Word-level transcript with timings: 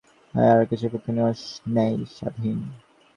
আর 0.33 0.57
আকাশের 0.63 0.89
পক্ষীর 0.93 1.15
ন্যায় 1.67 1.95
স্বাধীন। 2.15 2.57